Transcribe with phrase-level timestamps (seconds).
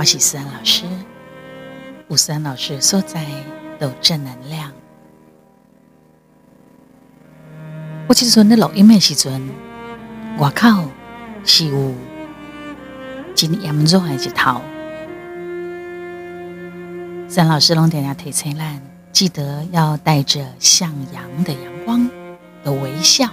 [0.00, 0.84] 我是思安老师，
[2.08, 3.22] 吴思安老师所在
[3.78, 4.72] 都正能量。
[8.08, 9.50] 我即阵咧录音的时阵，
[10.38, 10.88] 外口
[11.44, 11.92] 是有
[13.34, 14.62] 真严重的日头。
[17.28, 18.80] 思安老师拢点下提醒咱，
[19.12, 22.08] 记得要带着向阳的阳光
[22.64, 23.28] 的微笑，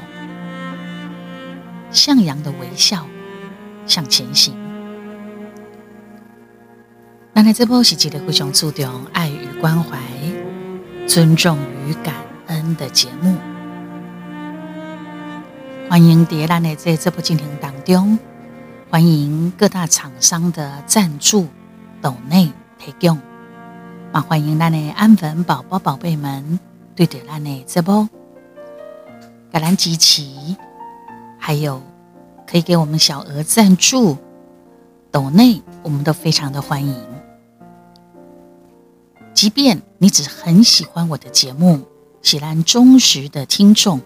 [1.91, 3.07] 向阳的微笑
[3.85, 4.66] 向前行。
[7.37, 9.99] 咱的这部是一个非常注重爱与关怀、
[11.05, 11.55] 尊重
[11.85, 12.15] 与感
[12.47, 13.37] 恩的节目。
[15.87, 18.17] 欢迎蝶兰的在这部进行当中，
[18.89, 21.45] 欢迎各大厂商的赞助、
[22.01, 23.19] 斗内提供，
[24.11, 26.59] 嘛欢迎咱的安粉宝宝、宝贝们
[26.95, 28.09] 对蝶兰的这部
[29.51, 30.23] 橄榄支持，
[31.37, 31.83] 还有
[32.49, 34.17] 可以给我们小额赞助、
[35.11, 37.16] 斗内，我们都非常的欢迎。
[39.37, 41.81] 即便你只很喜欢我的节目，
[42.23, 44.01] 喜欢忠实的听众，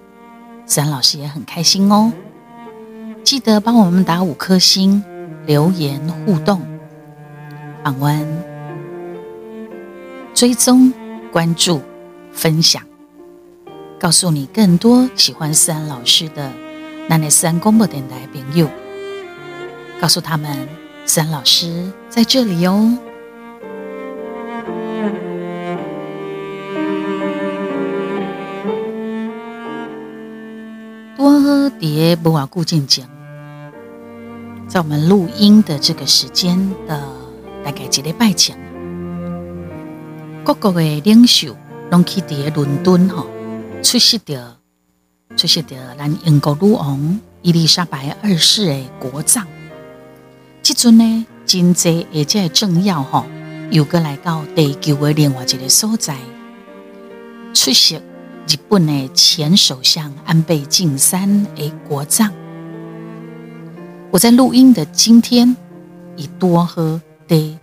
[0.66, 2.12] 自然老师也很开心哦。
[3.23, 5.02] 记得帮我们打五颗星，
[5.46, 6.60] 留言互动，
[7.82, 8.44] 访问、
[10.34, 10.92] 追踪、
[11.32, 11.82] 关注、
[12.34, 12.84] 分享，
[13.98, 16.52] 告诉你更多喜欢思安老师的
[17.08, 18.70] 那内思安公播电台朋友，
[20.02, 20.68] 告诉他们
[21.06, 22.98] 思安老师在这里哦。
[31.82, 33.10] 多叠不瓦固进讲，
[34.68, 37.04] 在我们录音的这个时间的
[37.66, 38.56] 大概几礼拜前，
[40.46, 41.58] 各国的领袖
[41.90, 43.26] 拢去叠伦敦哈，
[43.82, 44.56] 出席的
[45.36, 49.48] 出席的咱英国女王伊丽莎白二世的国葬。
[50.61, 53.26] 即阵呢，真济而且政要哈，
[53.72, 56.16] 又过来到地球的另外一个所在
[57.55, 58.00] 出席。
[58.48, 62.32] 日本的前首相安倍晋三的国葬，
[64.10, 65.56] 我在录音的今天
[66.18, 67.58] 以多喝的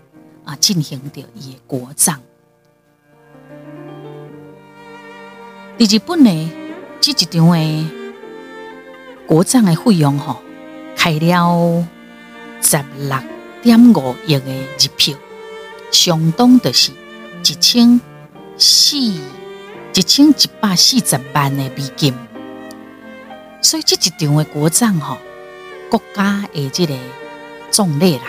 [0.45, 2.21] 啊进行的伊国葬。
[5.77, 6.51] 伫日本呢，
[7.01, 7.91] 这一场的
[9.27, 10.41] 国葬的费用吼，
[10.97, 11.87] 开了
[12.63, 13.19] 十六
[13.63, 15.17] 点五亿的日票，
[15.91, 16.93] 相当的是
[17.43, 18.01] 一千
[18.57, 18.97] 四。
[19.99, 22.15] 一千一百四十万的美金，
[23.61, 25.19] 所以这一场的国葬吼，
[25.91, 26.97] 国家的这个
[27.73, 28.27] 壮丽啦，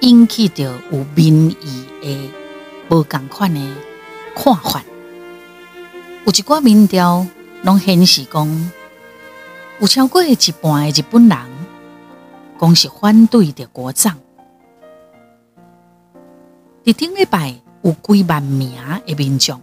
[0.00, 2.30] 引起着有民意的
[2.90, 3.60] 无共款的
[4.36, 4.84] 看法。
[6.26, 7.26] 有一寡民调
[7.62, 8.70] 拢显示讲，
[9.80, 11.38] 有超过一半的日本人
[12.60, 14.18] 讲是反对的国葬。
[16.84, 18.74] 伫顶礼拜有几万名
[19.06, 19.58] 的民众。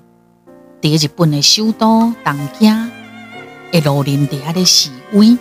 [0.82, 2.90] 伫日本的首都东京，
[3.74, 5.38] 一路林底下的示威，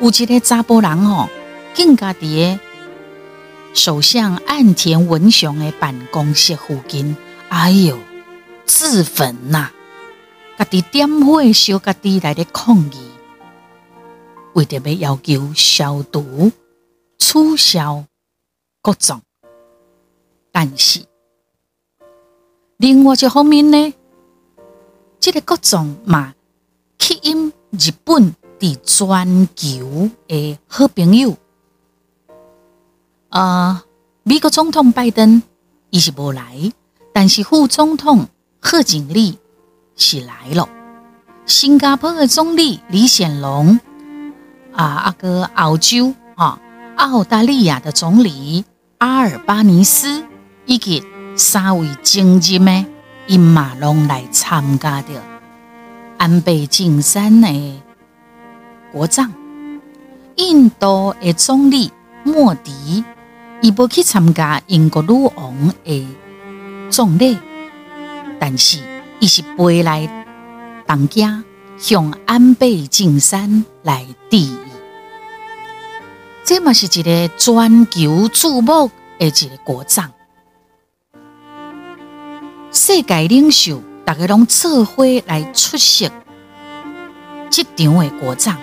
[0.00, 1.28] 有一个查甫人哦，
[1.74, 2.58] 更加伫
[3.74, 7.16] 首相岸田文雄的办公室附近，
[7.48, 7.98] 哎呦，
[8.64, 9.70] 自焚呐！
[10.56, 13.10] 家己点火烧家己来的抗议，
[14.54, 16.52] 为着要要求消毒、
[17.18, 18.04] 取消
[18.80, 19.20] 各种，
[20.52, 21.04] 但是
[22.76, 23.94] 另外一方面呢？
[25.20, 26.32] 这个各种嘛
[26.98, 31.36] 吸引日本的全球的好朋友，
[33.30, 33.84] 啊，
[34.22, 35.42] 美国总统拜登
[35.90, 36.72] 伊是无来，
[37.12, 38.28] 但是副总统
[38.60, 39.38] 贺锦丽
[39.96, 40.68] 是来了。
[41.46, 43.80] 新加坡的总理李显龙，
[44.72, 46.60] 啊，阿个澳洲啊，
[46.96, 48.64] 澳大利亚的总理
[48.98, 50.24] 阿尔巴尼斯，
[50.66, 51.02] 以及
[51.36, 52.86] 三位经济咩？
[53.28, 55.08] 因马龙来参加的
[56.16, 57.82] 安倍晋三的
[58.90, 59.30] 国葬，
[60.36, 61.92] 印度的总理
[62.24, 63.04] 莫迪
[63.60, 66.08] 伊无去参加英国女王的
[66.88, 67.36] 葬礼，
[68.40, 68.78] 但是
[69.20, 70.08] 伊是飞来
[70.86, 71.44] 东京
[71.76, 74.56] 向安倍晋三来致意，
[76.46, 80.10] 这嘛是一个全球注目的一个国葬。
[82.70, 86.10] 世界领袖大家拢做伙来出席
[87.50, 88.56] 这场的国葬，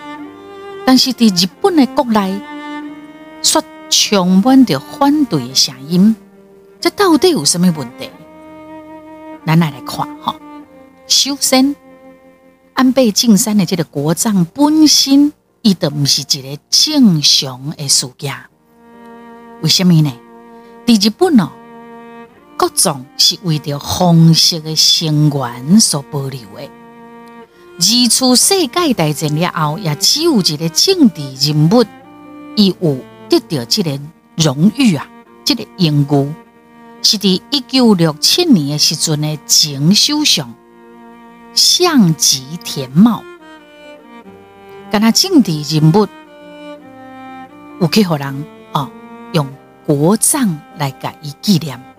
[0.86, 2.40] 但是伫日本的国内
[3.42, 6.16] 却充满着反对的声音。
[6.80, 8.10] 这到底有什么问题？
[9.46, 10.36] 咱来来看哈。
[11.08, 11.76] 首先，
[12.74, 18.36] 安倍晋三的这个国葬本身，伊都毋是一个正常的事件。
[19.62, 20.12] 为什么呢？
[20.86, 21.50] 伫日本哦，
[22.58, 26.70] 各种是为着红色的生源所保留的。
[27.78, 31.84] 二次世界大战了后，也只有一个政治人物，
[32.56, 32.98] 伊有
[33.28, 34.00] 得到这个
[34.38, 35.06] 荣誉啊，
[35.44, 36.34] 这个荣誉
[37.04, 40.56] 是伫一九六七年的时阵的前首相
[41.54, 43.22] 相吉田茂，
[44.90, 46.08] 跟他政治人物
[47.82, 48.90] 有去互人哦
[49.34, 49.48] 用
[49.86, 51.95] 国葬来甲伊纪念。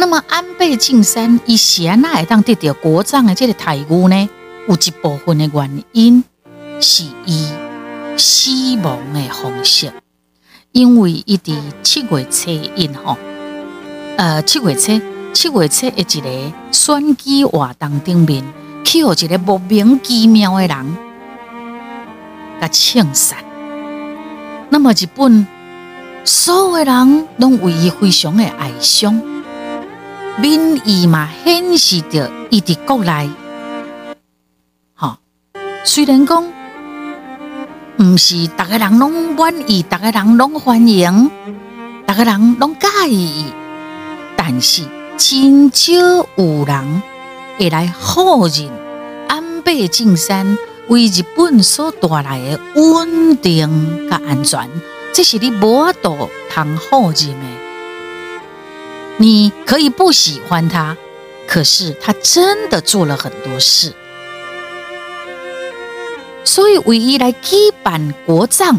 [0.00, 4.28] 那么安倍晋三伊是安那会当得到国葬的这个待遇呢？
[4.68, 6.22] 有一部分的原因
[6.80, 7.48] 是伊
[8.16, 8.50] 死
[8.82, 9.92] 亡的方式，
[10.70, 11.52] 因为伊伫
[11.82, 13.18] 七月初一吼，
[14.16, 15.00] 呃七月初
[15.32, 18.44] 七月初的一个选举活动顶面，
[18.84, 20.96] 去互一个莫名其妙的人
[22.60, 23.36] 甲枪杀。
[24.70, 25.46] 那么日本
[26.24, 29.20] 所有的人拢为伊非常的哀伤，
[30.40, 33.30] 民意嘛显示着伊伫国内。
[35.84, 36.44] 虽然讲，
[37.98, 41.30] 毋是逐个人拢满意，逐个人拢欢迎，
[42.06, 43.46] 逐个人拢介意，
[44.36, 44.82] 但是
[45.16, 45.94] 真少
[46.36, 47.02] 有人
[47.56, 48.68] 会来否认
[49.28, 50.58] 安倍晋三
[50.88, 54.68] 为日本所带来的稳定甲安全，
[55.14, 57.57] 这是你无法度通否认的。
[59.20, 60.96] 你可以不喜欢他，
[61.48, 63.92] 可是他真的做了很多事。
[66.44, 68.78] 所以，为伊来举办国葬，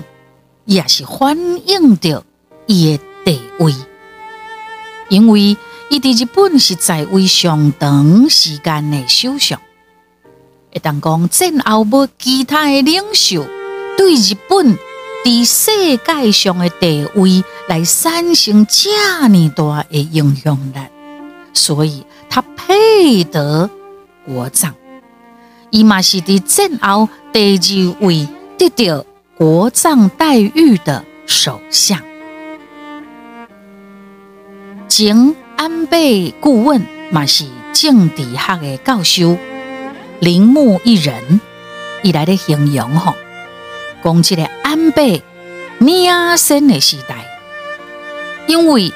[0.65, 1.37] 也是反
[1.67, 2.23] 映着
[2.65, 3.75] 伊的地位，
[5.09, 5.57] 因为
[5.89, 9.59] 伊伫日本是在位上长时间的首相。
[10.71, 13.45] 一旦讲战后无其他的领袖
[13.97, 14.77] 对日本
[15.23, 20.79] 伫世界上的地位来产生这么大的影响力，
[21.53, 23.69] 所以他配得
[24.25, 24.73] 国葬。
[25.71, 28.27] 伊嘛是伫战后第二位
[28.57, 29.05] 得到
[29.37, 32.01] 国葬待遇的首相。
[34.87, 36.81] 前安倍顾问
[37.11, 39.37] 嘛是政治学的教授
[40.19, 41.39] 铃木一人，
[42.01, 43.13] 伊来咧形容吼，
[44.03, 45.21] 讲即个安倍
[45.79, 47.25] 领先的时代，
[48.47, 48.91] 因为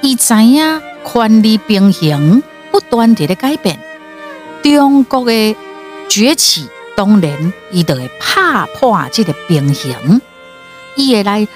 [0.00, 3.78] 伊知影权力平衡不断地咧改变，
[4.62, 5.56] 中国的。
[6.08, 10.20] 崛起当然，伊就会拍破这个平衡，
[10.94, 11.48] 伊会来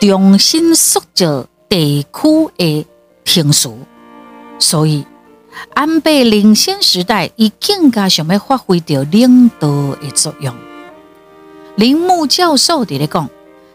[0.00, 2.86] 重新塑造地区的
[3.26, 3.68] 情势。
[4.58, 5.04] 所以，
[5.74, 10.54] 安倍领先时代，伊更加想要发挥着领导的作用。
[11.76, 13.28] 铃木教授伫咧讲，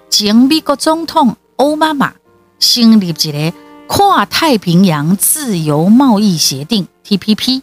[0.10, 2.14] 前美国总统奥巴马
[2.58, 3.54] 成立一个
[3.88, 7.62] 跨太平洋自由贸易协定 （TPP），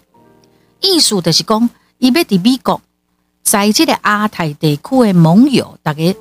[0.80, 1.70] 意思就是讲。
[1.98, 2.82] 伊要伫美国，
[3.42, 6.14] 在这个亚太地区的盟友，大家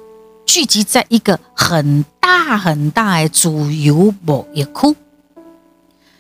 [0.46, 4.96] 聚集在一个很大很大的自由贸易区。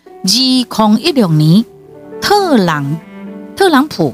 [0.03, 1.63] 二零一六年，
[2.19, 2.99] 特朗
[3.55, 4.13] 特朗普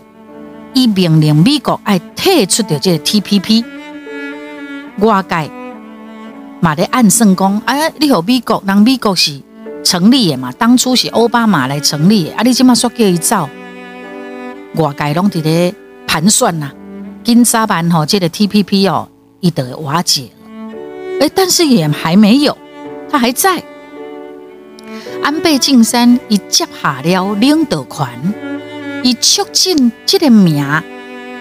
[0.74, 3.64] 伊命令美国爱退出掉这个 TPP。
[4.98, 5.50] 外界
[6.60, 9.42] 嘛咧暗算讲，哎，你和美国，人美国是
[9.84, 10.52] 成立的嘛？
[10.52, 13.50] 当初是奥巴马来成立，啊，你即马说叫伊走？
[14.76, 15.74] 外界拢伫咧
[16.06, 16.72] 盘算呐，
[17.24, 19.08] 金沙班吼，这个 TPP 哦，
[19.40, 20.76] 伊得瓦解了。
[21.22, 22.56] 哎，但是也还没有，
[23.10, 23.64] 他还在。
[25.24, 28.08] 安倍晋三伊接下了领导权，
[29.04, 30.64] 伊促进这个名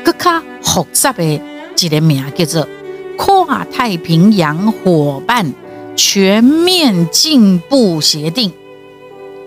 [0.05, 2.69] 更加复杂的一个名，叫做
[3.17, 5.53] 跨太平洋伙伴
[5.95, 8.53] 全面进步协定，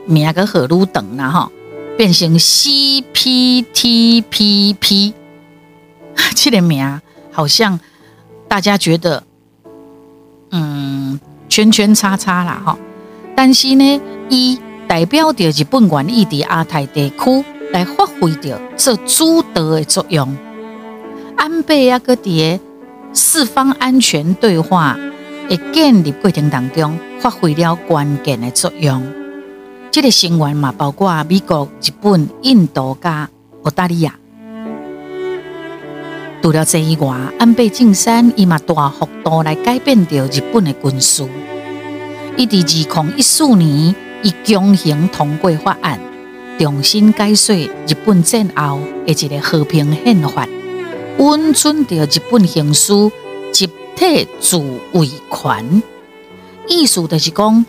[0.05, 1.51] 名个何如等啦吼。
[1.95, 3.13] 变成 CPTPP，
[6.35, 7.01] 这个名
[7.31, 7.79] 好像
[8.47, 9.23] 大家觉得，
[10.49, 12.75] 嗯，圈圈叉叉啦哈。
[13.35, 20.33] 但是呢，伊代表着日本愿意伫亚太地区来发挥着这主导的作用。
[21.35, 22.59] 安倍啊，个伫
[23.11, 24.97] 四方安全对话
[25.49, 29.03] 的建立过程当中，发挥了关键的作用。
[29.91, 33.29] 这个成员嘛，包括美国、日本、印度加
[33.63, 34.15] 澳大利亚。
[36.41, 41.27] 除了这以外，安倍晋三伊嘛大幅度来改变着日本的军事。
[42.35, 45.99] 伊伫二零一四年，伊强行通过法案，
[46.59, 50.47] 重新改写日本战后的一个和平宪法，
[51.17, 52.93] 稳准着日本行使
[53.51, 54.57] 集体自
[54.93, 55.83] 卫权。
[56.67, 57.65] 意思就是讲。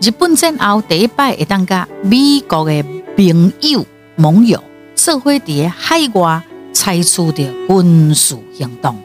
[0.00, 2.84] 日本战后第一摆会当甲美国的
[3.16, 4.62] 朋友盟友
[4.94, 6.40] 社会伫海外
[6.72, 8.96] 采取着军事行动。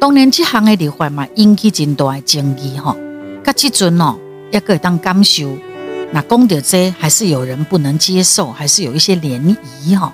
[0.00, 2.96] 当然，这项的立法嘛引起真大的争议吼。
[3.44, 4.18] 甲即阵哦，
[4.50, 5.56] 一个当感受，
[6.12, 10.12] 那讲到这，还是有人不能接受，还是有一些涟漪哈。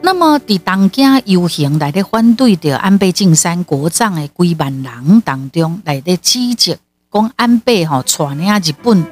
[0.00, 6.76] 那么，伫东京游行来咧反对着安倍晋三国葬的几万人当中，来咧指责
[7.12, 9.06] 讲安倍吼带领日本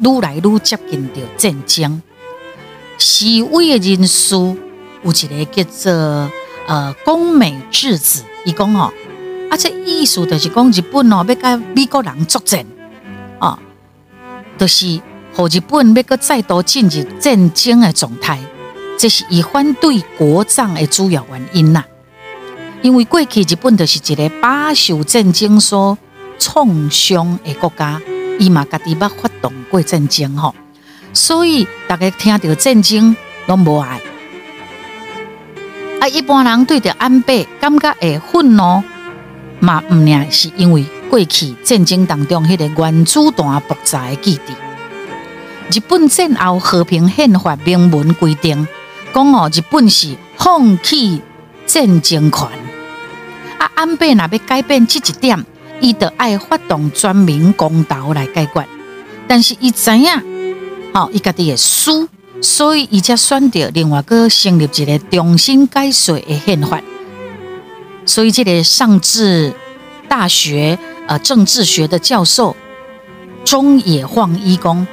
[0.00, 2.02] 愈来愈接近着战争。
[2.98, 4.56] 示威的人数
[5.02, 6.30] 有一个叫做
[6.66, 8.92] 呃宫美智子，伊讲吼。
[9.50, 12.64] 啊，这意思就是讲日本哦，要甲美国人作战，
[13.38, 13.58] 哦，
[14.56, 14.98] 就是
[15.34, 18.38] 和日本要个再度进入战争的状态，
[18.98, 21.84] 这是伊反对国葬的主要原因呐。
[22.82, 25.96] 因为过去日本就是一个饱受战争所
[26.38, 28.00] 创伤的国家，
[28.38, 30.54] 伊嘛家己捌发动过战争吼，
[31.12, 34.00] 所以大家听到战争拢无爱。
[36.00, 38.82] 啊，一般人对着安倍感觉会愤怒。
[39.60, 44.71] 嘛，毋呢是因为过去战争当中迄个原子弹爆炸的记忆。
[45.70, 48.66] 日本战后和平宪法明文规定，
[49.14, 51.22] 讲哦，日本是放弃
[51.66, 52.48] 战争权。
[53.58, 55.44] 啊，安倍若要改变这一点，
[55.80, 58.66] 伊得爱发动全民公投来解决。
[59.26, 60.10] 但是伊知影，
[60.92, 62.08] 哦，伊家己会输，
[62.42, 66.80] 所以伊才选择另外个成立一个重新改写的宪法。
[68.04, 69.54] 所以，这个上智
[70.08, 70.76] 大学
[71.06, 72.54] 呃政治学的教授
[73.44, 74.86] 中野晃一公，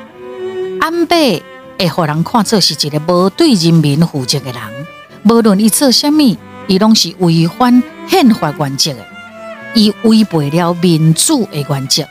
[0.79, 1.43] 安倍
[1.77, 4.61] 会互人看作是一个无对人民负责的人，
[5.23, 9.05] 无论伊做什么，伊拢是违反宪法原则的，
[9.75, 12.03] 伊违背了民主的原则，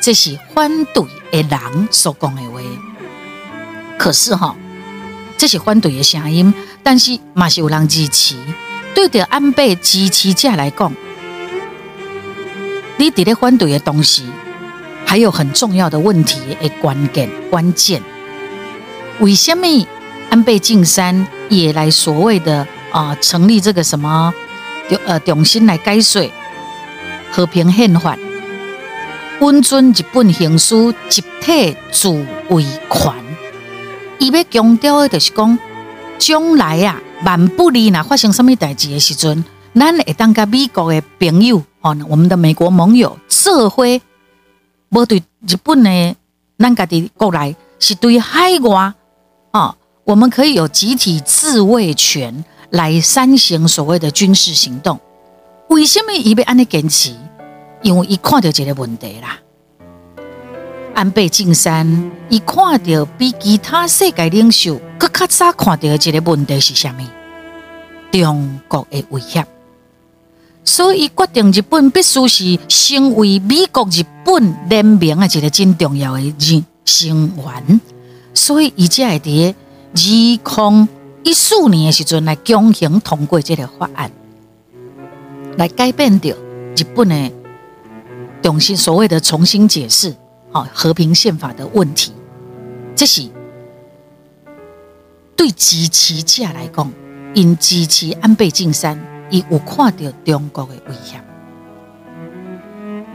[0.00, 2.60] 这是反对的人所讲的话。
[3.98, 4.54] 可是哈，
[5.38, 8.34] 这是反对的声音，但是嘛是有人支持。
[8.94, 10.90] 对着安倍支持者来讲，
[12.96, 14.24] 你伫咧反对的东西，
[15.06, 18.02] 还有很重要的问题的关键关键。
[19.20, 19.66] 为什么
[20.28, 24.34] 安倍晋三也来所谓的啊成立这个什么，
[25.06, 26.30] 呃重新来改写
[27.30, 28.18] 和平宪法，
[29.40, 32.10] 温尊日本刑事集体自
[32.50, 33.14] 卫权？
[34.18, 35.58] 伊要强调的就是讲，
[36.18, 37.00] 将来啊。
[37.24, 38.02] 万不利呐！
[38.02, 39.42] 发生什么代志的时阵，
[39.74, 44.02] 咱会当甲美国的朋友哦，我们的美国盟友社会，
[44.90, 46.16] 无对日本的
[46.58, 48.94] 咱家己国内，是对海外
[49.50, 54.98] 啊，我们可以有集体自卫权来三行所谓的军事行动。
[55.68, 57.12] 为什么伊要安尼坚持？
[57.82, 59.38] 因为伊看到一个问题啦。
[60.94, 67.02] 安倍晋三，伊看到比其他世界领袖更较早看到一个问题是啥物？
[68.12, 69.44] 中国的威胁，
[70.66, 77.80] 所以决定日本必须是成为美国日本联盟的一个真重要的人成员。
[78.34, 79.54] 所以，伊才会
[79.94, 80.88] 伫二零
[81.24, 84.10] 一四年的时阵来强行通过这个法案，
[85.56, 86.36] 来改变掉
[86.76, 87.32] 日本的
[88.42, 90.14] 重新所谓的重新解释。
[90.72, 92.12] 和平宪法的问题，
[92.94, 93.28] 这是
[95.36, 96.90] 对支持者来讲，
[97.34, 98.98] 因支持安倍晋三，
[99.30, 101.20] 伊有看到中国的威胁。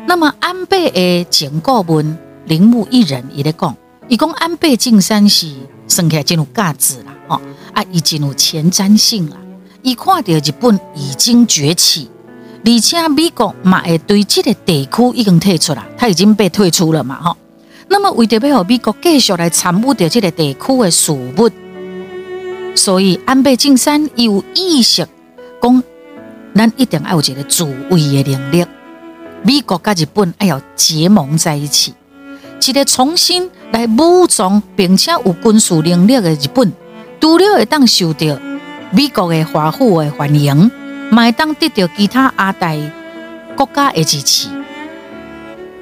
[0.08, 3.76] 那么安倍的前顾问铃木一人伊咧讲，
[4.08, 5.48] 伊讲安倍晋三是
[5.88, 7.42] 算起来真有价值啦，哦，
[7.74, 9.38] 啊，已经有前瞻性啦，
[9.82, 12.10] 伊看到日本已经崛起。
[12.64, 17.38] 而且美国嘛会对这个地区已经退出了，他已经被退出了嘛，吼。
[17.88, 21.50] 那么为着要和美国继续来参与到这个地区的事务，
[22.76, 25.08] 所以安倍晋三有意识
[25.62, 25.84] 讲，
[26.56, 28.66] 咱一定要有一个自卫的能力。
[29.44, 31.94] 美国跟日本要结盟在一起，
[32.66, 36.72] 一个重新来武装并且有军事能力的日本，
[37.20, 38.28] 除了会当受到
[38.92, 40.70] 美国的华府的欢迎。
[41.14, 42.80] 买当得到其他亚太
[43.58, 44.48] 国家的支持，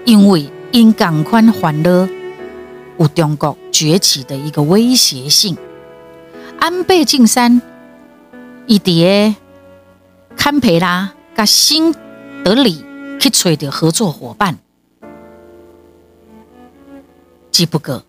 [0.03, 2.07] 因为因共款烦恼
[2.97, 5.55] 有中国崛起的一个威胁性。
[6.57, 7.61] 安倍晋三
[8.65, 9.35] 伊伫
[10.39, 11.93] 堪培拉甲新
[12.45, 12.81] 德里
[13.19, 14.57] 去找着合作伙伴，
[17.51, 18.01] 只不过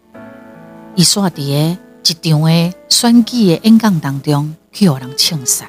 [0.95, 5.67] 伊煞伫一场的选举的演讲当中去互人枪杀。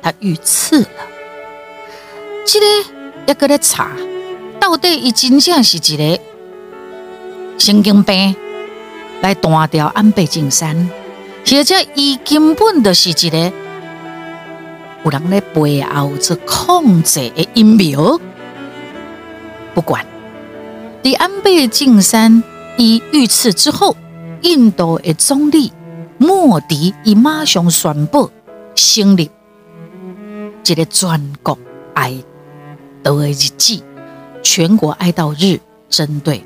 [0.00, 0.88] 他遇刺了，
[2.46, 2.66] 这个
[3.26, 3.90] 一个咧查，
[4.58, 6.20] 到底伊真正是一个
[7.58, 8.34] 神经病
[9.20, 10.88] 来断掉安倍晋三，
[11.46, 13.52] 或者伊根本就是一个
[15.04, 18.20] 有人咧背后做控制的阴谋。
[19.74, 20.04] 不管，
[21.02, 22.42] 在安倍晋三
[22.76, 23.96] 伊遇刺之后，
[24.42, 25.72] 印度的总理
[26.18, 28.30] 莫迪伊马上宣布
[28.74, 29.30] 成立
[30.64, 31.58] 一个全国
[31.94, 32.12] 哀
[33.02, 33.82] 悼的日子，
[34.42, 36.44] 全国哀悼日，针对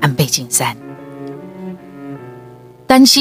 [0.00, 0.76] 安倍晋三。
[2.86, 3.20] 但是，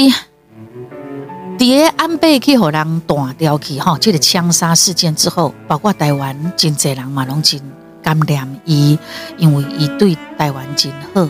[1.58, 7.62] 在安倍去互人断掉去吼，这个枪杀事件之后，包括台湾真济人嘛拢真
[8.04, 9.00] 感念伊，
[9.38, 11.28] 因为伊对台湾真好。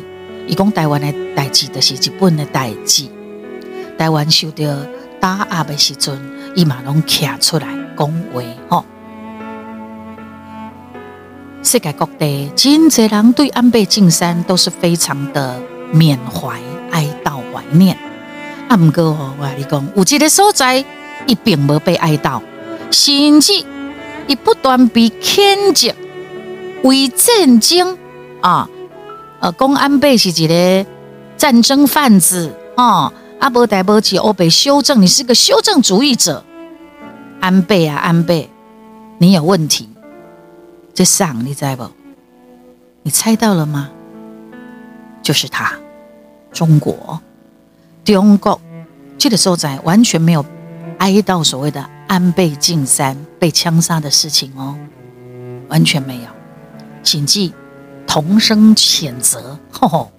[0.47, 3.07] 伊讲台湾的代志就是日本的代志，
[3.97, 4.63] 台湾受到
[5.19, 6.19] 打压的时阵，
[6.55, 7.67] 伊嘛拢站出来
[7.97, 8.85] 讲话吼。
[11.63, 15.59] 世界各地真济人对安倍晋三都是非常的
[15.91, 16.59] 缅怀、
[16.91, 17.97] 哀悼、怀念。
[18.75, 20.83] 啊，毋过哦，我你讲，有一个所在，
[21.27, 22.41] 伊并无被哀悼，
[22.91, 23.53] 甚至
[24.27, 25.95] 伊不断被谴责
[26.83, 27.97] 为战争
[28.41, 28.69] 啊，
[29.39, 30.85] 呃，讲安倍是一个
[31.37, 36.43] 战争贩子啊，啊，无代无志，我被修正，你是个修正主义者，
[37.39, 38.49] 安倍啊，安倍，
[39.19, 39.87] 你有问题，
[40.93, 41.89] 这上你知不？
[43.03, 43.89] 你猜到了吗？
[45.23, 45.71] 就是他，
[46.51, 47.21] 中国。
[48.03, 48.61] 中国
[49.17, 50.45] 这个所在完全没有
[50.99, 54.75] 哀悼所谓的安倍晋三被枪杀的事情哦，
[55.69, 56.27] 完全没有，
[57.01, 57.53] 请记
[58.05, 59.57] 同声谴责。
[59.71, 60.11] 吼吼，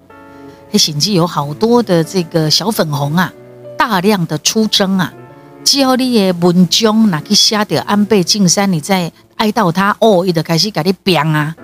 [0.72, 3.32] 这请记有好多的这个小粉红啊，
[3.78, 5.12] 大量的出征啊，
[5.64, 11.54] 只要你的文章拿去写掉安倍晋三，你在哀悼他哦，伊就开始给你编啊，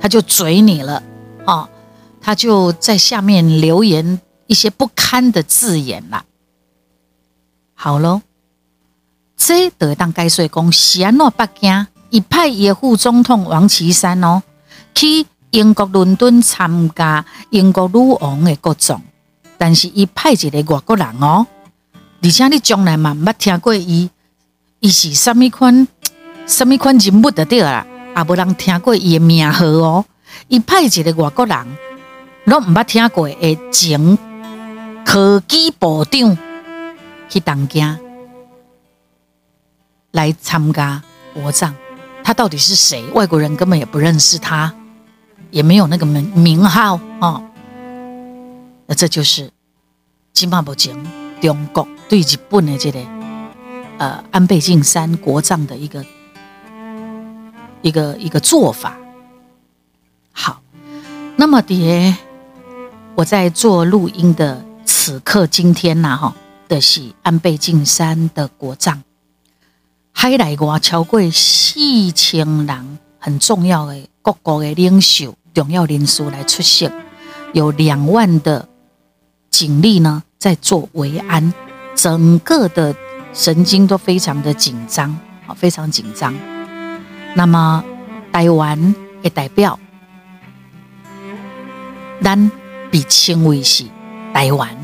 [0.00, 1.02] 他就嘴你了
[1.44, 1.68] 啊，
[2.20, 4.20] 他就在下面留言。
[4.46, 6.24] 一些不堪的字眼啦。
[7.82, 8.20] 好喽，
[9.38, 14.42] 这得当该说讲，西安诺北京一派野副总统王岐山哦，
[14.94, 19.00] 去英国伦敦参加英国女王的国葬，
[19.56, 21.46] 但是伊派一个外国人哦，
[22.22, 24.10] 而且你从来嘛捌听过伊，
[24.80, 25.88] 伊是什么款
[26.46, 30.04] 什么款人物的对啦，也无人听过伊的名号哦，
[30.48, 31.66] 伊派一个外国人，
[32.44, 34.18] 拢毋捌听过的前。
[35.02, 36.36] 科技部长
[37.30, 37.98] 去当家
[40.10, 41.72] 来参加国葬，
[42.24, 43.02] 他到底是谁？
[43.14, 44.74] 外国人根本也不认识他，
[45.52, 47.42] 也没有那个名名号啊。
[48.86, 49.50] 那这就是
[50.32, 50.94] 金马目前
[51.40, 53.00] 中国对日本的这个
[53.98, 56.04] 呃安倍晋三国葬的一个
[57.80, 58.96] 一个一个做法。
[60.32, 60.60] 好，
[61.36, 62.16] 那么的，
[63.14, 64.66] 我在做录音的。
[64.92, 66.34] 此刻今天呐，哈
[66.70, 69.02] 的是安倍晋三的国葬，
[70.12, 76.88] 海内外超过四千人很重要的各国的领袖、重要人士来出席，
[77.52, 78.68] 有两万的
[79.50, 81.52] 警力呢在做维安，
[81.96, 82.94] 整个的
[83.34, 85.10] 神经都非常的紧张，
[85.48, 86.32] 啊，非常紧张。
[87.34, 87.84] 那么
[88.32, 89.76] 台湾的代表，
[92.22, 92.48] 咱
[92.92, 93.84] 被称为是
[94.32, 94.79] 台湾。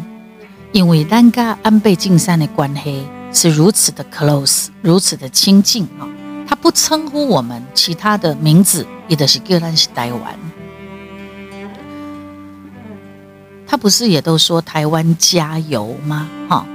[0.77, 6.05] 因为咱跟安倍晋三的关系是如此的 close，如此的亲近啊，
[6.47, 10.39] 他不称呼我们其他的名字，也的是叫咱是台湾。
[13.67, 16.29] 他不是也都说台湾加油吗？
[16.47, 16.67] 哈，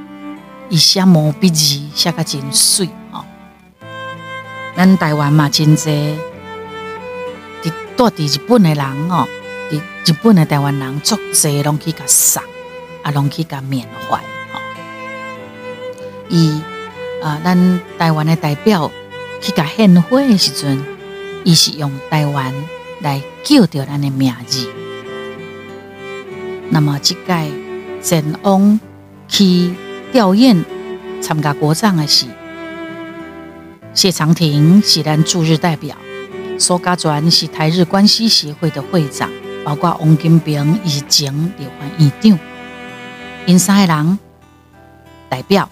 [0.68, 3.24] 一下毛笔字写个真水哈。
[4.76, 6.18] 咱台湾嘛真济，
[7.62, 9.28] 伫住伫日本的人哦，
[9.70, 9.80] 伫
[10.12, 12.42] 日本的台湾人足济拢去甲杀。
[13.04, 14.60] 啊，拢去甲缅怀吼，
[16.30, 16.62] 伊
[17.22, 18.92] 啊，咱台湾的代表
[19.42, 20.84] 去甲献花的时阵，
[21.44, 22.54] 伊是用台湾
[23.02, 24.70] 来叫着咱的名字。
[26.70, 27.52] 那么，即届
[28.02, 28.80] 前往
[29.28, 29.74] 去
[30.12, 30.64] 吊唁
[31.22, 32.26] 参加国葬的是
[33.94, 35.96] 谢长廷，是咱驻日代表；
[36.58, 39.30] 苏家全是台日关系协会的会长，
[39.66, 42.40] 包括王金平以前立法院长。
[43.46, 44.20] 因三个人
[45.30, 45.68] 代表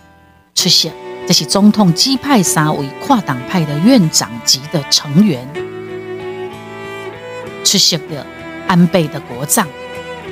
[0.55, 0.91] 出席，
[1.27, 5.47] 这是总统指派三位跨党派的院长级的成员
[7.63, 8.25] 出席的
[8.67, 9.67] 安倍的国葬，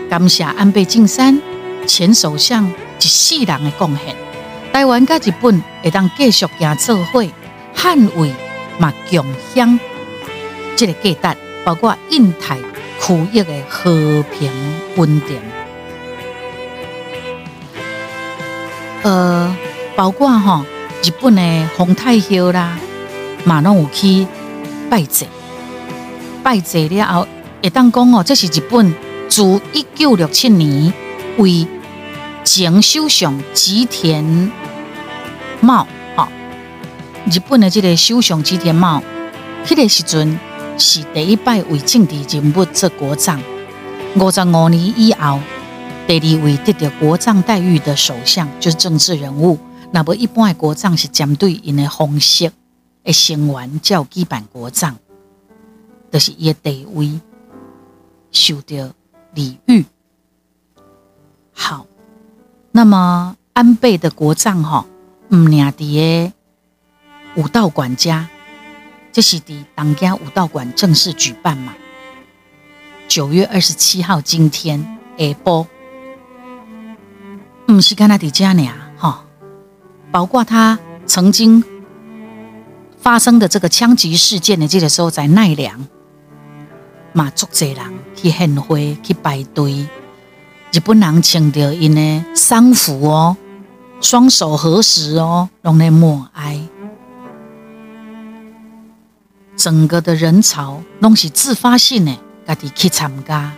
[0.09, 1.39] 感谢安倍晋三
[1.85, 4.15] 前首相一世人的贡献。
[4.73, 7.31] 台湾甲日本会当继续行做会，
[7.75, 8.31] 捍卫
[8.79, 9.23] 嘛共
[9.53, 9.79] 享
[10.75, 12.57] 这个价值，包括印太
[12.99, 14.51] 区域的和平
[14.95, 15.39] 稳定。
[19.07, 19.55] 呃，
[19.95, 20.65] 包括哈
[21.01, 21.41] 日本的
[21.77, 22.77] 皇太后啦，
[23.45, 24.27] 嘛拢有去
[24.89, 25.25] 拜祭，
[26.43, 27.27] 拜祭了后，
[27.63, 28.93] 会当讲哦，这是日本
[29.29, 30.91] 自一九六七年
[31.37, 31.65] 为
[32.43, 34.51] 前首相吉田
[35.61, 36.27] 茂，哈，
[37.31, 39.01] 日本的这个首相吉田茂，
[39.65, 40.37] 迄个时阵
[40.77, 43.39] 是第一摆为政治人物做国葬，
[44.15, 45.39] 五十五年以后。
[46.07, 49.59] 第二位得到国葬待遇的首相就是政治人物。
[49.91, 52.49] 那么一般的国葬是针对因的方式
[53.03, 54.95] 的成员叫基本国葬，
[56.09, 57.19] 就是伊的地位
[58.31, 58.93] 受到
[59.33, 59.83] 礼遇。
[61.51, 61.85] 好，
[62.71, 64.85] 那么安倍的国葬哈，
[65.29, 66.31] 唔领的
[67.35, 68.29] 武道馆家，
[69.11, 71.75] 这是伫当家武道馆正式举办嘛？
[73.09, 75.67] 九月二十七号今天下播。
[77.69, 79.25] 唔是干那伫遮呢，哈，
[80.09, 81.61] 包括他曾经
[82.97, 85.85] 发生的这个枪击事件的这个时候，在奈良，
[87.11, 89.85] 嘛足济人去献花去排队，
[90.71, 93.35] 日本人穿着因的丧服哦，
[93.99, 96.61] 双手合十哦，拢在默哀，
[99.57, 103.51] 整个的人潮拢是自发性的，家己去参加，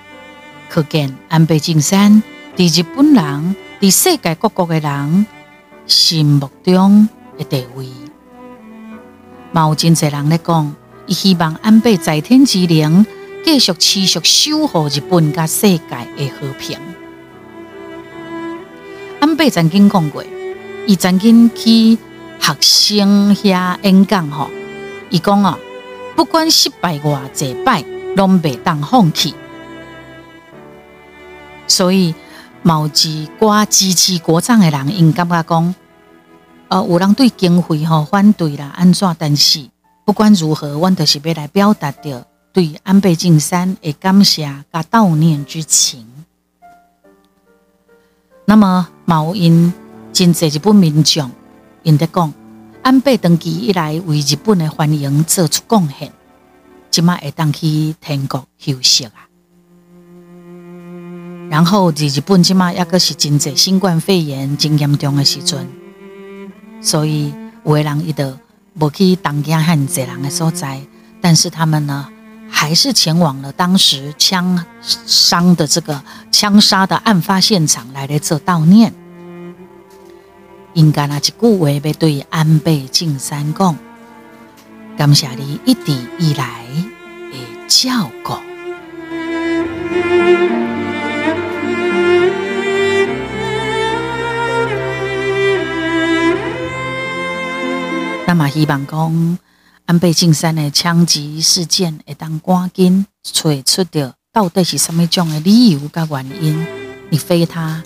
[0.68, 2.24] 可见安倍晋三
[2.58, 3.56] 伫日本人。
[3.82, 5.26] 伫世界各国的人
[5.88, 7.88] 心目中的地位，
[9.54, 13.06] 嘛有真侪人咧讲，伊希望安倍在天之灵
[13.46, 15.80] 继续持续守护日本甲世界
[16.18, 16.78] 的和平。
[19.22, 20.22] 安倍曾经讲过，
[20.86, 21.98] 伊曾经去
[22.38, 24.50] 学生遐演讲吼，
[25.10, 25.58] 伊讲啊，
[26.18, 27.82] 不管失败偌济摆，
[28.18, 29.34] 拢袂当放弃。
[31.66, 32.14] 所以。
[32.70, 35.74] 毛之瓜支持国葬的人，因感觉讲，
[36.68, 39.16] 呃，有人对经费吼反对啦，安怎？
[39.18, 39.68] 但是
[40.06, 46.06] 不管如何，阮都是要来表达着对安倍晋三的感谢甲悼念之情。
[48.46, 49.74] 那么，毛因
[50.14, 51.32] 真济日本民众
[51.82, 52.32] 因得讲，
[52.84, 56.14] 安倍登基以来为日本的繁荣做出贡献，
[56.92, 59.29] 即马会当去天国休息啊。
[61.50, 65.68] 然后，日日本即马抑个是真侪新冠肺炎真严重的时阵，
[66.80, 67.34] 所以
[67.66, 68.38] 有的人伊都
[68.76, 70.80] 无去当家很济人的所在，
[71.20, 72.08] 但是他们呢，
[72.52, 76.00] 还是前往了当时枪伤的这个
[76.32, 78.94] 枪杀的案发现场来咧做悼念。
[80.76, 83.76] 应该那一句话要对安倍晋三讲，
[84.96, 86.64] 感谢你一直以来
[87.32, 88.49] 的照顾。
[98.50, 99.38] 希望讲
[99.86, 106.66] 安倍晋三的枪击事件会当赶紧找出的到底是什么种的理由甲原因，
[107.10, 107.84] 你非他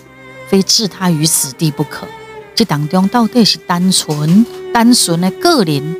[0.48, 2.06] 非置他于死地不可。
[2.54, 5.96] 这当中到底是单纯单纯的个人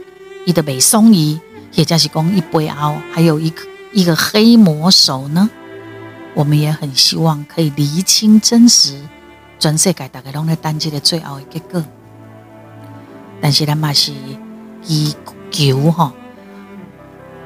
[0.47, 1.41] 伊的未松意，
[1.75, 5.49] 或者是讲一背后还有一个一个黑魔手呢？
[6.35, 9.01] 我们也很希望可以厘清真实，
[9.59, 11.83] 全世界大概拢在等这个最后的结果。
[13.41, 14.13] 但是咱嘛是
[14.85, 15.17] 祈
[15.51, 16.13] 求吼，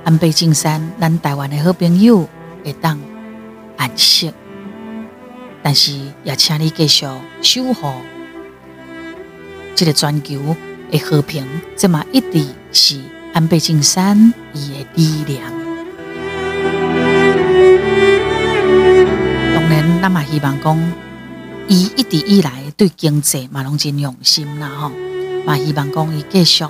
[0.05, 2.29] 安倍晋三，咱台湾的好朋友
[2.64, 2.98] 会当
[3.77, 4.33] 安息。
[5.62, 5.92] 但是
[6.24, 7.07] 也请你继续
[7.42, 7.92] 守护
[9.74, 10.57] 这个全球
[10.90, 11.46] 的和平，
[11.77, 13.01] 这嘛一直是
[13.33, 15.53] 安倍晋三伊的力量。
[19.55, 20.92] 当然，咱嘛希望讲，
[21.68, 24.90] 伊一直以来对经济嘛拢真用心啦吼。
[25.44, 26.64] 嘛，希望讲伊继续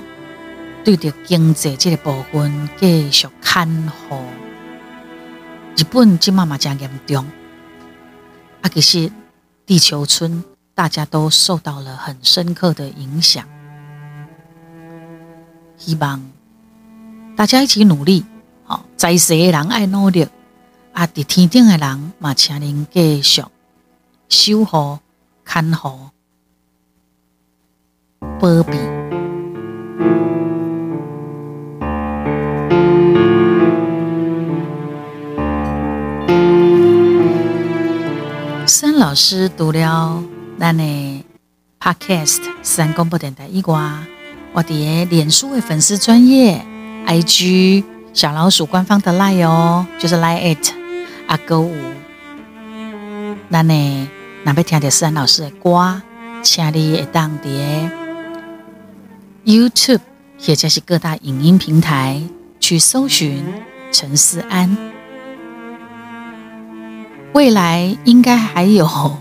[0.88, 4.22] 对着经济这个部分继续看好。
[5.76, 7.26] 日本即嘛嘛真严重，
[8.62, 9.12] 啊，其实
[9.66, 10.42] 地球村
[10.74, 13.46] 大家都受到了很深刻的影响。
[15.76, 16.22] 希望
[17.36, 18.24] 大家一起努力，
[18.64, 20.26] 好，在世的人爱努力，
[20.94, 23.44] 啊，伫天顶的人嘛，请您继续
[24.30, 24.98] 守护
[25.44, 26.08] 看护。
[28.40, 28.78] 波比，
[38.98, 40.20] 老师读了
[40.58, 41.24] 咱的
[41.80, 44.04] Podcast 三公布电台一瓜，
[44.52, 46.60] 我伫脸书的粉丝专业
[47.06, 50.72] IG 小老鼠官方的 Line 哦，就是 Line it
[51.28, 51.72] 阿哥五，
[53.52, 54.08] 咱呢，
[54.42, 56.02] 那边听的是孙老师的歌。
[56.42, 57.90] 请你会当伫
[59.44, 60.00] YouTube
[60.40, 62.20] 或者是各大影音平台
[62.58, 63.44] 去搜寻
[63.92, 64.76] 陈思安。
[67.38, 69.16] 未来应该还有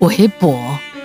[0.00, 0.52] 微博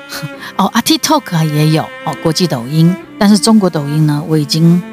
[0.58, 4.84] 哦，啊 TikTok 也有哦，国际抖音，但是中国抖音呢，我已经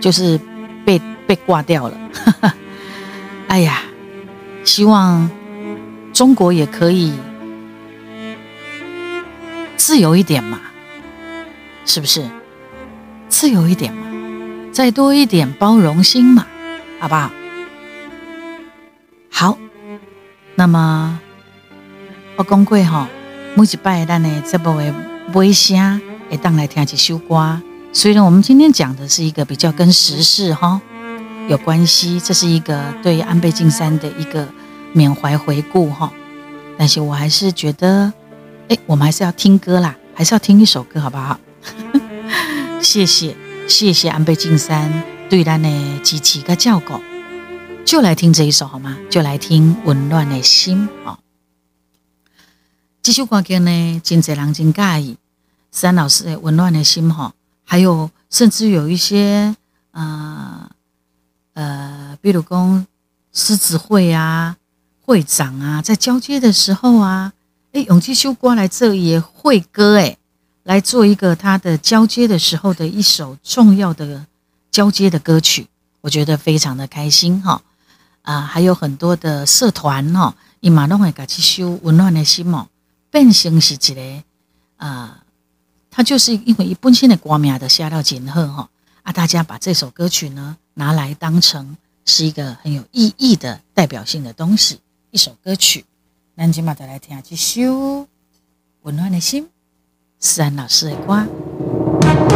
[0.00, 0.36] 就是
[0.84, 1.96] 被被挂掉了。
[3.46, 3.82] 哎呀，
[4.64, 5.30] 希望
[6.12, 7.12] 中国也可以
[9.76, 10.58] 自由一点嘛，
[11.84, 12.28] 是不是？
[13.28, 14.08] 自由一点嘛，
[14.72, 16.44] 再多一点包容心嘛，
[16.98, 17.30] 好不好？
[19.30, 19.58] 好，
[20.58, 21.20] 那么
[22.36, 23.06] 我讲过哈，
[23.54, 24.94] 每一拜咱的这部的
[25.34, 27.60] 尾声会当来听一首歌。
[27.92, 30.80] 虽然我们今天讲的是一个比较跟时事哈
[31.48, 34.48] 有关系，这是一个对安倍晋三的一个
[34.94, 36.10] 缅怀回顾哈，
[36.78, 38.10] 但是我还是觉得，
[38.68, 41.38] 哎，我们还是要听歌啦，还是要听一首歌，好不好？
[42.80, 43.36] 谢谢，
[43.68, 45.68] 谢谢安倍晋三对咱的
[46.02, 46.94] 支持跟照顾，
[47.86, 48.98] 就来听这一首好吗？
[49.08, 51.20] 就来听《温暖的心》啊！
[53.00, 55.16] 这首歌曲呢，真侪人真介意，
[55.70, 59.54] 三老师的《温暖的心》哈，还有甚至有一些
[59.92, 60.68] 呃
[61.54, 62.84] 呃，比如讲
[63.32, 64.56] 狮子会啊、
[65.02, 67.32] 会长啊，在交接的时候啊，
[67.70, 70.18] 哎，用这首歌来这也会歌哎。
[70.64, 74.26] 来做一个他的交接的时候的一首重要的
[74.72, 75.68] 交接的歌曲，
[76.00, 77.62] 我觉得非常的开心哈
[78.26, 82.66] 啊，还有很多的社团哈，伊马拢会搞去修温暖的心哦，
[83.08, 84.22] 变成是一个
[84.78, 85.22] 啊，
[85.90, 88.68] 他就是因为一本身的歌名的下到锦贺哈
[89.04, 94.80] 啊，大家把这首歌曲呢拿来当成是一个很有意义的代表性的东西，
[95.12, 95.84] 一首歌曲，
[96.34, 98.08] 那今嘛再来听这首
[98.82, 99.48] 温暖的心。
[100.18, 102.35] 思安老师的歌。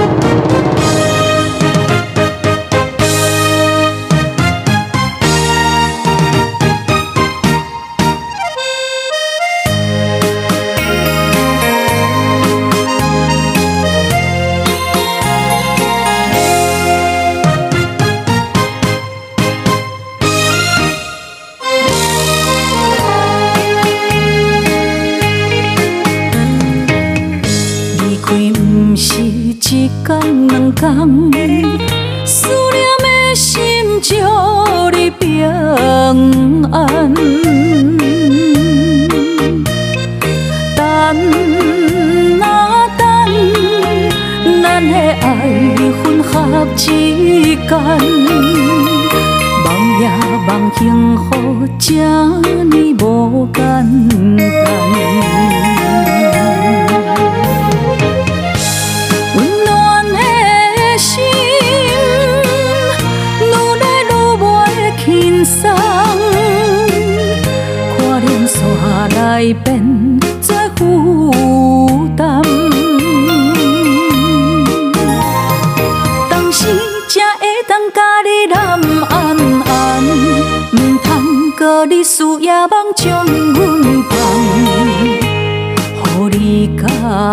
[51.90, 52.49] 想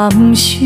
[0.10, 0.66] 感受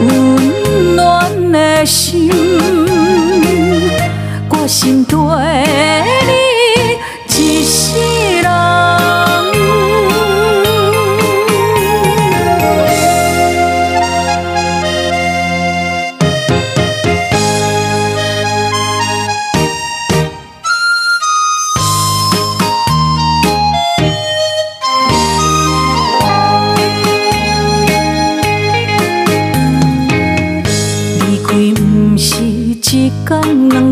[0.00, 2.47] 温暖的心，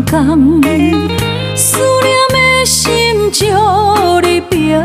[0.09, 3.45] 思念的心，祝
[4.25, 4.79] 你平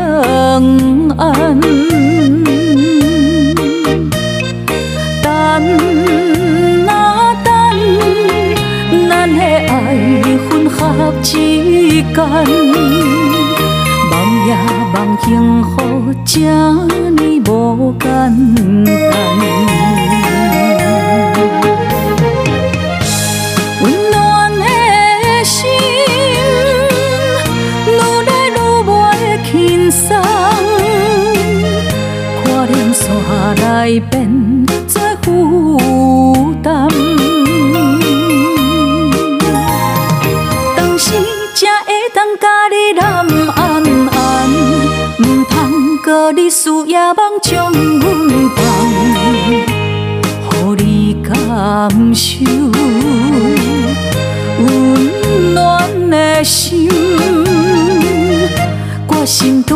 [1.17, 1.59] 安。
[5.21, 5.27] 等
[6.87, 7.47] 啊等，
[9.09, 9.71] 咱的爱
[10.49, 10.77] 分合
[11.21, 12.15] 之间，
[14.11, 14.13] 梦
[14.45, 14.49] 也
[14.93, 15.31] 梦幸
[15.63, 15.71] 福，
[16.25, 16.35] 这
[17.11, 17.49] 呢无
[17.97, 18.03] 简
[18.83, 19.52] 单。
[46.35, 48.03] 你揽安安，唔通搁过你输也茫将阮
[48.55, 48.61] 放，
[50.51, 50.83] 予你
[51.21, 51.33] 感
[52.13, 52.23] 受
[54.59, 56.89] 温暖的心，
[59.07, 59.73] 我心底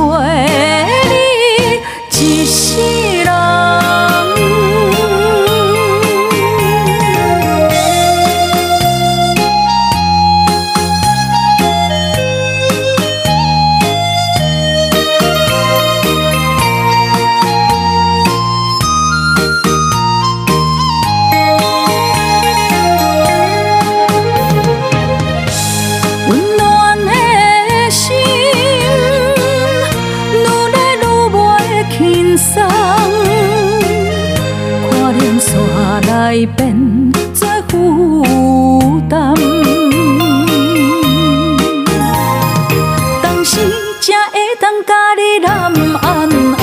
[44.31, 46.61] 会当甲你揽安安，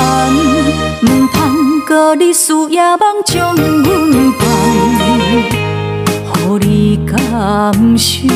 [1.03, 4.43] 毋通搁你输也茫将阮放。
[6.37, 8.29] 予你感受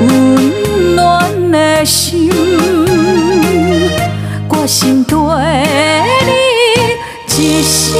[0.00, 2.30] 温暖的心，
[4.48, 5.16] 我心对
[6.26, 6.30] 你
[7.38, 7.96] 一世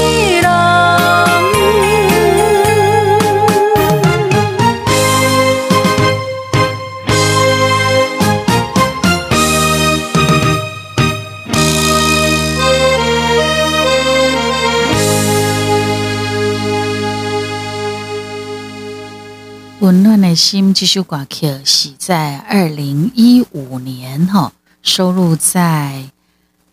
[20.35, 26.05] 心这首歌曲是在二零一五年哈收录在《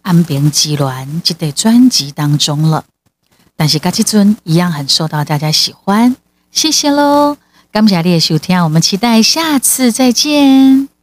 [0.01, 0.79] 安平之恋》
[1.23, 2.85] 这对专辑当中了。
[3.55, 6.15] 但是嘎这尊一样很受到大家喜欢，
[6.51, 7.37] 谢谢喽！
[7.71, 10.98] 感谢你的收听，我们期待下次再见。